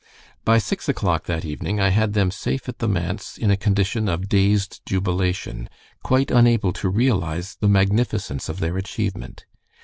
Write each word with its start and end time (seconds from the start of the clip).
By 0.43 0.57
six 0.57 0.89
o'clock 0.89 1.25
that 1.25 1.45
evening 1.45 1.79
I 1.79 1.89
had 1.89 2.13
them 2.13 2.31
safe 2.31 2.67
at 2.67 2.79
the 2.79 2.87
manse 2.87 3.37
in 3.37 3.51
a 3.51 3.55
condition 3.55 4.09
of 4.09 4.27
dazed 4.27 4.81
jubilation, 4.83 5.69
quite 6.01 6.31
unable 6.31 6.73
to 6.73 6.89
realize 6.89 7.57
the 7.59 7.69
magnificence 7.69 8.49
of 8.49 8.61
their 8.61 8.77
achievement. 8.77 9.45